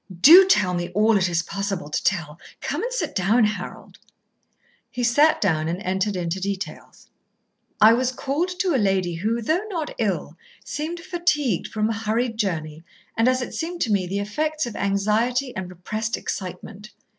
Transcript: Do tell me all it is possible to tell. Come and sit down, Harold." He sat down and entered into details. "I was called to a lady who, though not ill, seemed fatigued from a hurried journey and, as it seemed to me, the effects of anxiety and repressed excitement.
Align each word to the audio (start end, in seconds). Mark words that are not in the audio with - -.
Do 0.21 0.47
tell 0.47 0.73
me 0.73 0.89
all 0.95 1.15
it 1.15 1.29
is 1.29 1.43
possible 1.43 1.87
to 1.87 2.03
tell. 2.03 2.39
Come 2.59 2.81
and 2.81 2.91
sit 2.91 3.13
down, 3.13 3.43
Harold." 3.43 3.99
He 4.89 5.03
sat 5.03 5.39
down 5.39 5.67
and 5.67 5.79
entered 5.83 6.15
into 6.15 6.39
details. 6.41 7.11
"I 7.79 7.93
was 7.93 8.11
called 8.11 8.49
to 8.61 8.73
a 8.73 8.81
lady 8.81 9.13
who, 9.13 9.43
though 9.43 9.63
not 9.69 9.93
ill, 9.99 10.37
seemed 10.65 11.01
fatigued 11.01 11.67
from 11.67 11.87
a 11.87 11.93
hurried 11.93 12.39
journey 12.39 12.81
and, 13.15 13.27
as 13.27 13.43
it 13.43 13.53
seemed 13.53 13.81
to 13.81 13.91
me, 13.91 14.07
the 14.07 14.17
effects 14.17 14.65
of 14.65 14.75
anxiety 14.75 15.55
and 15.55 15.69
repressed 15.69 16.17
excitement. 16.17 16.89